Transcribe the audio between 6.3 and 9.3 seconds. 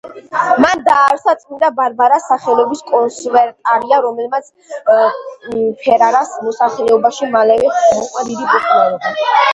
მოსახლეობაში მალევე ჰპოვა დიდი პოპულარობა.